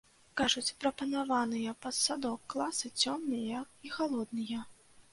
Кажуць, 0.39 0.71
прапанаваныя 0.83 1.75
пад 1.87 1.95
садок 2.05 2.39
класы 2.57 2.93
цёмныя 3.01 3.65
і 3.89 3.97
халодныя. 4.01 4.69